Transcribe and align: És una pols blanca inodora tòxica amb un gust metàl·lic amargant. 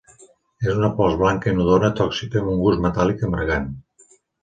És 0.71 0.79
una 0.83 0.89
pols 1.01 1.17
blanca 1.19 1.53
inodora 1.53 1.93
tòxica 2.01 2.43
amb 2.43 2.57
un 2.57 2.61
gust 2.65 2.85
metàl·lic 2.89 3.25
amargant. 3.31 3.73